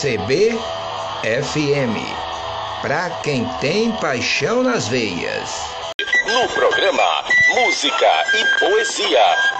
CBFM. 0.00 0.58
Pra 2.82 3.08
quem 3.22 3.46
tem 3.60 3.90
paixão 3.92 4.62
nas 4.62 4.86
veias. 4.88 5.64
No 6.26 6.46
programa 6.50 7.24
Música 7.54 8.24
e 8.34 8.44
Poesia. 8.60 9.55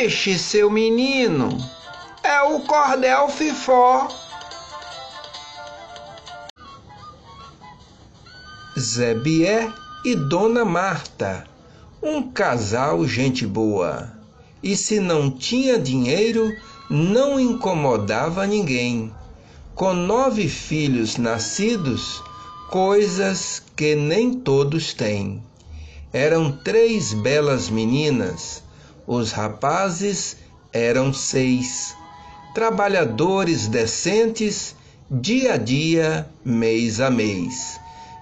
Vixe, 0.00 0.38
seu 0.38 0.70
menino, 0.70 1.48
é 2.22 2.40
o 2.42 2.60
cordel 2.60 3.28
fifó. 3.28 4.06
Zé 8.78 9.12
Bié 9.16 9.68
e 10.04 10.14
Dona 10.14 10.64
Marta, 10.64 11.44
um 12.00 12.30
casal 12.30 13.04
gente 13.08 13.44
boa. 13.44 14.12
E 14.62 14.76
se 14.76 15.00
não 15.00 15.32
tinha 15.32 15.76
dinheiro, 15.80 16.48
não 16.88 17.40
incomodava 17.40 18.46
ninguém. 18.46 19.12
Com 19.74 19.94
nove 19.94 20.48
filhos 20.48 21.16
nascidos, 21.16 22.22
coisas 22.70 23.60
que 23.74 23.96
nem 23.96 24.32
todos 24.32 24.94
têm. 24.94 25.42
Eram 26.12 26.52
três 26.52 27.12
belas 27.14 27.68
meninas 27.68 28.62
os 29.08 29.32
rapazes 29.32 30.36
eram 30.70 31.14
seis, 31.14 31.96
trabalhadores 32.54 33.66
decentes, 33.66 34.76
dia 35.10 35.54
a 35.54 35.56
dia, 35.56 36.28
mês 36.44 37.00
a 37.00 37.08
mês. 37.08 37.80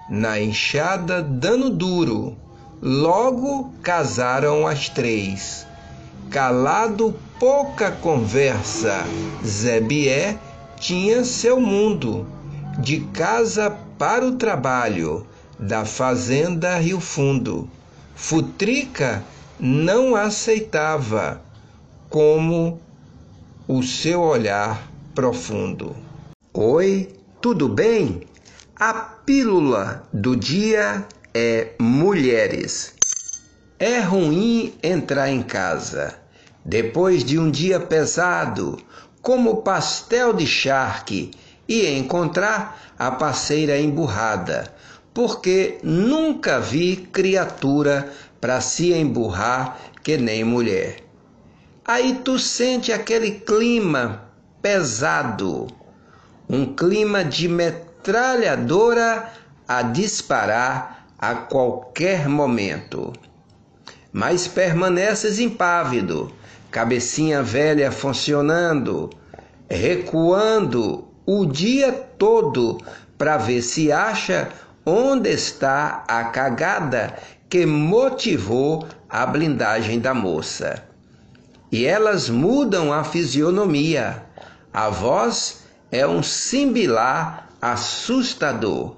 Na 0.09 0.39
enxada, 0.39 1.21
dando 1.21 1.69
duro, 1.69 2.37
logo 2.81 3.73
casaram 3.83 4.65
as 4.65 4.87
três. 4.87 5.67
Calado, 6.29 7.13
pouca 7.37 7.91
conversa, 7.91 9.03
Zé 9.45 9.81
Bié 9.81 10.37
tinha 10.79 11.25
seu 11.25 11.59
mundo, 11.59 12.25
de 12.79 13.01
casa 13.01 13.69
para 13.97 14.25
o 14.25 14.37
trabalho, 14.37 15.27
da 15.59 15.83
fazenda 15.83 16.77
Rio 16.77 17.01
Fundo. 17.01 17.69
Futrica 18.15 19.21
não 19.59 20.15
aceitava 20.15 21.41
como 22.09 22.79
o 23.67 23.81
seu 23.81 24.21
olhar 24.21 24.91
profundo. 25.15 25.95
Oi, 26.53 27.09
tudo 27.41 27.67
bem? 27.67 28.21
A 28.75 28.93
pílula 28.93 30.03
do 30.13 30.35
dia 30.35 31.05
é 31.33 31.71
mulheres. 31.79 32.93
É 33.79 33.99
ruim 33.99 34.75
entrar 34.83 35.29
em 35.29 35.41
casa 35.41 36.15
depois 36.63 37.23
de 37.23 37.39
um 37.39 37.49
dia 37.49 37.79
pesado, 37.79 38.77
como 39.21 39.61
pastel 39.61 40.33
de 40.33 40.45
charque, 40.45 41.31
e 41.67 41.87
encontrar 41.97 42.93
a 42.99 43.09
parceira 43.09 43.79
emburrada, 43.79 44.73
porque 45.13 45.77
nunca 45.81 46.59
vi 46.59 46.97
criatura 46.97 48.11
para 48.39 48.61
se 48.61 48.93
emburrar 48.93 49.77
que 50.03 50.17
nem 50.17 50.43
mulher. 50.43 51.03
Aí 51.85 52.21
tu 52.23 52.37
sente 52.37 52.91
aquele 52.91 53.31
clima 53.31 54.23
pesado, 54.61 55.67
um 56.49 56.65
clima 56.65 57.23
de 57.23 57.47
metralhadora 57.47 59.31
a 59.67 59.81
disparar 59.81 61.07
a 61.17 61.35
qualquer 61.35 62.27
momento. 62.27 63.13
Mas 64.11 64.47
permaneces 64.47 65.39
impávido, 65.39 66.31
cabecinha 66.71 67.41
velha 67.41 67.91
funcionando, 67.91 69.09
recuando 69.69 71.07
o 71.25 71.45
dia 71.45 71.91
todo 71.91 72.79
para 73.17 73.37
ver 73.37 73.61
se 73.61 73.91
acha 73.91 74.49
onde 74.87 75.29
está 75.29 76.05
a 76.07 76.23
cagada 76.23 77.17
que 77.49 77.65
motivou 77.65 78.87
a 79.09 79.25
blindagem 79.25 79.99
da 79.99 80.13
moça. 80.13 80.81
E 81.69 81.85
elas 81.85 82.29
mudam 82.29 82.93
a 82.93 83.03
fisionomia. 83.03 84.23
A 84.73 84.87
voz 84.89 85.63
é 85.91 86.07
um 86.07 86.23
simbilar 86.23 87.49
assustador. 87.61 88.95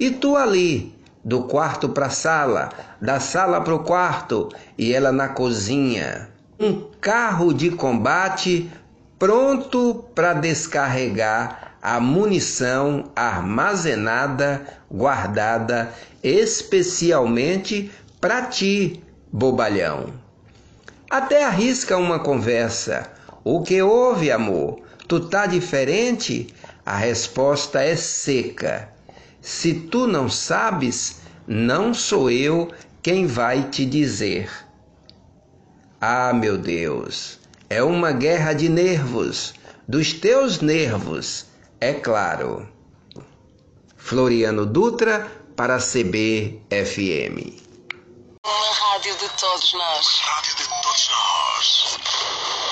E 0.00 0.10
tu 0.10 0.36
ali, 0.36 0.98
do 1.22 1.42
quarto 1.42 1.90
para 1.90 2.06
a 2.06 2.10
sala, 2.10 2.70
da 2.98 3.20
sala 3.20 3.60
para 3.60 3.74
o 3.74 3.80
quarto 3.80 4.48
e 4.78 4.94
ela 4.94 5.12
na 5.12 5.28
cozinha. 5.28 6.30
Um 6.58 6.88
carro 6.98 7.52
de 7.52 7.70
combate 7.70 8.70
pronto 9.18 10.02
para 10.14 10.32
descarregar 10.32 11.65
a 11.86 12.00
munição 12.00 13.12
armazenada, 13.14 14.66
guardada 14.90 15.94
especialmente 16.20 17.92
para 18.20 18.42
ti, 18.46 19.04
bobalhão. 19.30 20.12
Até 21.08 21.44
arrisca 21.44 21.96
uma 21.96 22.18
conversa. 22.18 23.08
O 23.44 23.62
que 23.62 23.80
houve, 23.80 24.32
amor? 24.32 24.82
Tu 25.06 25.28
tá 25.28 25.46
diferente? 25.46 26.52
A 26.84 26.96
resposta 26.96 27.80
é 27.80 27.94
seca. 27.94 28.88
Se 29.40 29.72
tu 29.72 30.08
não 30.08 30.28
sabes, 30.28 31.20
não 31.46 31.94
sou 31.94 32.28
eu 32.28 32.68
quem 33.00 33.28
vai 33.28 33.62
te 33.62 33.86
dizer. 33.86 34.50
Ah, 36.00 36.32
meu 36.34 36.58
Deus, 36.58 37.38
é 37.70 37.80
uma 37.80 38.10
guerra 38.10 38.54
de 38.54 38.68
nervos, 38.68 39.54
dos 39.86 40.12
teus 40.12 40.60
nervos, 40.60 41.46
é 41.80 41.94
claro. 41.94 42.68
Floriano 43.96 44.64
Dutra 44.64 45.30
para 45.56 45.78
CBFM. 45.78 47.62
Uma 48.44 48.72
rádio 48.72 49.16
de 49.16 49.28
todos 49.30 49.72
nós. 49.72 50.06
Uma 50.06 50.32
rádio 50.32 50.56
de 50.56 50.64
todos 50.82 51.10
nós. 51.10 52.65